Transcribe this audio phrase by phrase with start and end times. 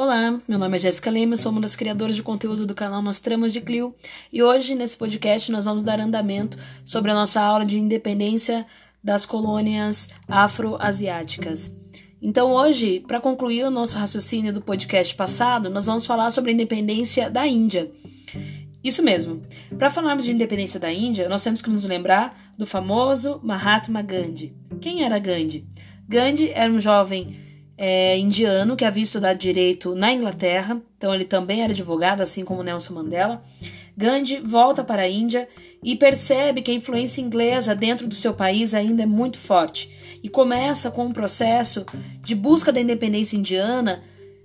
[0.00, 3.18] Olá, meu nome é Jéssica Lima, sou uma das criadoras de conteúdo do canal Nas
[3.18, 3.92] Tramas de Clio
[4.32, 8.64] e hoje nesse podcast nós vamos dar andamento sobre a nossa aula de independência
[9.02, 11.74] das colônias afro-asiáticas.
[12.22, 16.54] Então hoje, para concluir o nosso raciocínio do podcast passado, nós vamos falar sobre a
[16.54, 17.90] independência da Índia.
[18.84, 19.42] Isso mesmo.
[19.76, 24.54] Para falarmos de independência da Índia, nós temos que nos lembrar do famoso Mahatma Gandhi.
[24.80, 25.66] Quem era Gandhi?
[26.08, 27.47] Gandhi era um jovem
[27.78, 32.62] é, indiano que havia estudado direito na Inglaterra, então ele também era advogado, assim como
[32.62, 33.40] Nelson Mandela.
[33.96, 35.48] Gandhi volta para a Índia
[35.82, 39.90] e percebe que a influência inglesa dentro do seu país ainda é muito forte
[40.22, 41.86] e começa com um processo
[42.22, 44.02] de busca da independência indiana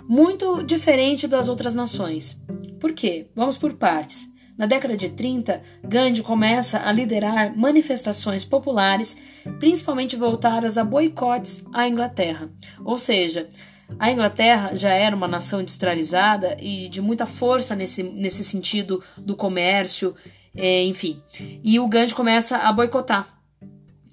[0.08, 2.40] muito diferente das outras nações.
[2.80, 3.27] Por quê?
[3.36, 4.33] Vamos por partes.
[4.57, 9.17] Na década de 30, Gandhi começa a liderar manifestações populares,
[9.59, 12.49] principalmente voltadas a boicotes à Inglaterra.
[12.85, 13.49] Ou seja,
[13.98, 19.35] a Inglaterra já era uma nação industrializada e de muita força nesse, nesse sentido do
[19.35, 20.15] comércio,
[20.55, 21.21] é, enfim.
[21.63, 23.27] E o Gandhi começa a boicotar.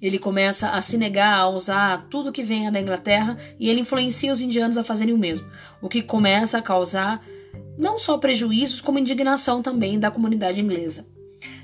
[0.01, 4.33] Ele começa a se negar a usar tudo que venha da Inglaterra e ele influencia
[4.33, 5.47] os indianos a fazerem o mesmo,
[5.79, 7.23] o que começa a causar
[7.77, 11.05] não só prejuízos, como indignação também da comunidade inglesa.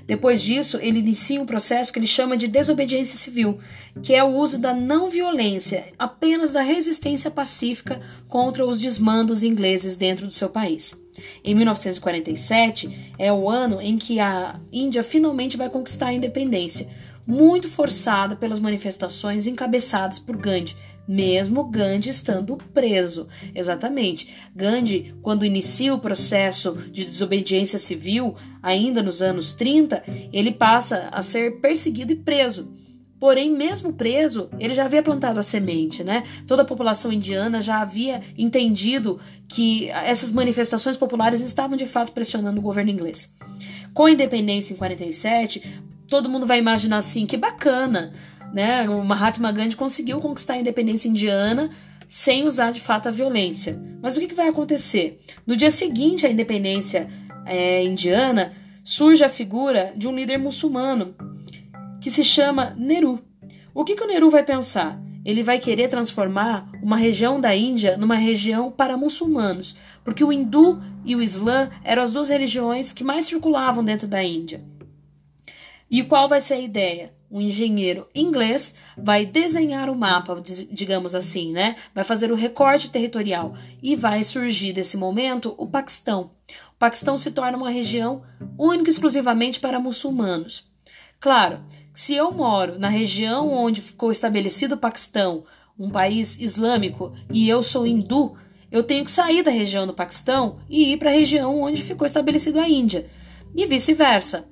[0.08, 3.58] Depois disso, ele inicia um processo que ele chama de desobediência civil,
[4.02, 9.96] que é o uso da não violência, apenas da resistência pacífica contra os desmandos ingleses
[9.96, 10.98] dentro do seu país.
[11.44, 16.88] Em 1947 é o ano em que a Índia finalmente vai conquistar a independência,
[17.28, 20.74] muito forçada pelas manifestações encabeçadas por Gandhi,
[21.06, 23.28] mesmo Gandhi estando preso.
[23.54, 24.34] Exatamente.
[24.56, 31.20] Gandhi, quando inicia o processo de desobediência civil, ainda nos anos 30, ele passa a
[31.20, 32.72] ser perseguido e preso.
[33.20, 36.22] Porém, mesmo preso, ele já havia plantado a semente, né?
[36.46, 42.60] Toda a população indiana já havia entendido que essas manifestações populares estavam de fato pressionando
[42.60, 43.34] o governo inglês.
[43.92, 45.62] Com a independência em 47,
[46.08, 48.12] todo mundo vai imaginar assim, que bacana,
[48.52, 48.88] né?
[48.88, 51.70] O Mahatma Gandhi conseguiu conquistar a independência indiana
[52.08, 53.78] sem usar de fato a violência.
[54.02, 55.20] Mas o que, que vai acontecer?
[55.46, 57.08] No dia seguinte à independência
[57.44, 61.14] é, indiana, surge a figura de um líder muçulmano
[62.00, 63.20] que se chama Nehru.
[63.74, 64.98] O que, que o Nehru vai pensar?
[65.24, 70.80] Ele vai querer transformar uma região da Índia numa região para muçulmanos, porque o hindu
[71.04, 74.64] e o islã eram as duas religiões que mais circulavam dentro da Índia.
[75.90, 77.12] E qual vai ser a ideia?
[77.30, 80.40] Um engenheiro inglês vai desenhar o mapa,
[80.70, 81.76] digamos assim, né?
[81.94, 86.30] Vai fazer o recorte territorial e vai surgir desse momento o Paquistão.
[86.74, 88.22] O Paquistão se torna uma região
[88.58, 90.66] única e exclusivamente para muçulmanos.
[91.20, 91.60] Claro,
[91.92, 95.44] se eu moro na região onde ficou estabelecido o Paquistão,
[95.78, 98.36] um país islâmico, e eu sou hindu,
[98.70, 102.06] eu tenho que sair da região do Paquistão e ir para a região onde ficou
[102.06, 103.06] estabelecido a Índia,
[103.54, 104.46] e vice-versa.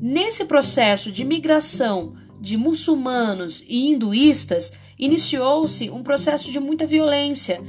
[0.00, 7.60] Nesse processo de migração de muçulmanos e hinduístas, iniciou-se um processo de muita violência.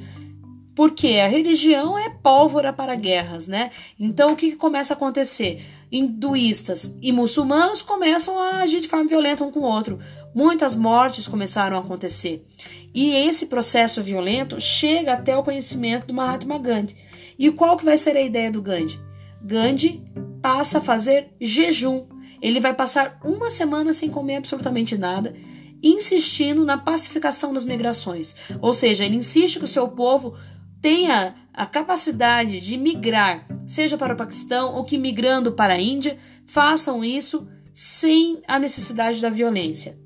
[0.75, 3.71] Porque a religião é pólvora para guerras, né?
[3.99, 5.61] Então o que, que começa a acontecer?
[5.91, 9.99] Hinduístas e muçulmanos começam a agir de forma violenta um com o outro.
[10.33, 12.45] Muitas mortes começaram a acontecer.
[12.93, 16.95] E esse processo violento chega até o conhecimento do Mahatma Gandhi.
[17.37, 18.99] E qual que vai ser a ideia do Gandhi?
[19.41, 20.03] Gandhi
[20.41, 22.05] passa a fazer jejum.
[22.41, 25.35] Ele vai passar uma semana sem comer absolutamente nada,
[25.81, 28.35] insistindo na pacificação das migrações.
[28.61, 30.37] Ou seja, ele insiste que o seu povo
[30.81, 36.17] tenha a capacidade de migrar, seja para o Paquistão ou que migrando para a Índia,
[36.45, 39.97] façam isso sem a necessidade da violência.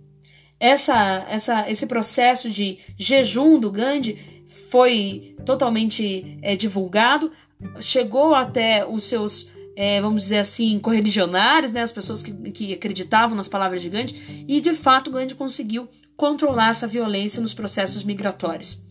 [0.59, 7.31] Essa, essa, esse processo de jejum do Gandhi foi totalmente é, divulgado,
[7.79, 13.35] chegou até os seus é, vamos dizer assim, correligionários, né, as pessoas que, que acreditavam
[13.35, 18.81] nas palavras de Gandhi, e de fato Gandhi conseguiu controlar essa violência nos processos migratórios.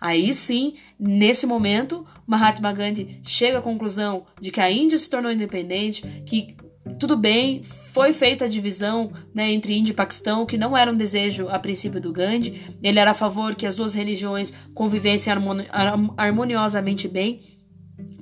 [0.00, 5.30] Aí sim, nesse momento, Mahatma Gandhi chega à conclusão de que a Índia se tornou
[5.30, 6.56] independente, que
[6.98, 10.96] tudo bem, foi feita a divisão né, entre Índia e Paquistão, que não era um
[10.96, 12.76] desejo a princípio do Gandhi.
[12.82, 15.32] Ele era a favor que as duas religiões convivessem
[16.16, 17.40] harmoniosamente bem,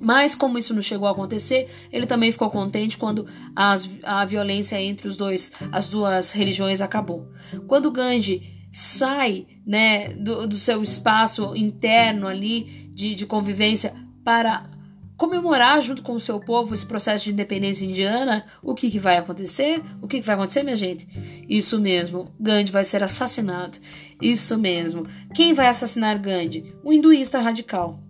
[0.00, 4.80] mas como isso não chegou a acontecer, ele também ficou contente quando as, a violência
[4.80, 7.28] entre os dois, as duas religiões acabou.
[7.66, 14.68] Quando Gandhi sai né, do, do seu espaço interno ali de, de convivência para
[15.16, 19.16] comemorar junto com o seu povo esse processo de independência indiana, o que, que vai
[19.16, 19.82] acontecer?
[20.02, 21.08] O que, que vai acontecer, minha gente?
[21.48, 23.78] Isso mesmo, Gandhi vai ser assassinado.
[24.20, 25.06] Isso mesmo.
[25.34, 26.74] Quem vai assassinar Gandhi?
[26.84, 28.05] O hinduísta radical.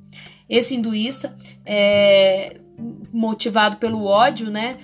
[0.49, 2.61] Esse hinduísta, é,
[3.13, 4.77] motivado pelo ódio, né,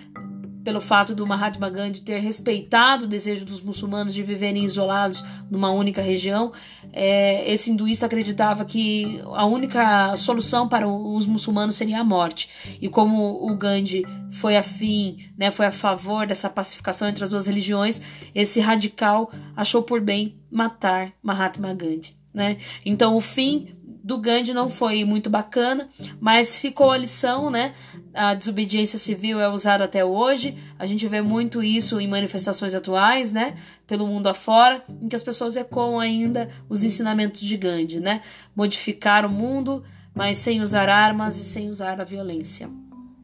[0.62, 5.70] pelo fato do Mahatma Gandhi ter respeitado o desejo dos muçulmanos de viverem isolados numa
[5.70, 6.52] única região,
[6.92, 12.48] é, esse hinduísta acreditava que a única solução para os muçulmanos seria a morte.
[12.80, 17.46] E como o Gandhi foi afim, né, foi a favor dessa pacificação entre as duas
[17.46, 18.00] religiões,
[18.34, 22.14] esse radical achou por bem matar Mahatma Gandhi.
[22.32, 22.56] Né?
[22.84, 25.88] Então o fim do Gandhi não foi muito bacana,
[26.20, 27.72] mas ficou a lição, né?
[28.12, 30.56] A desobediência civil é usada até hoje.
[30.78, 33.54] A gente vê muito isso em manifestações atuais, né?
[33.87, 38.20] Pelo mundo afora, em que as pessoas ecoam ainda os ensinamentos de Gandhi, né?
[38.56, 39.84] Modificar o mundo,
[40.14, 42.69] mas sem usar armas e sem usar a violência.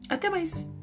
[0.07, 0.78] Até mais!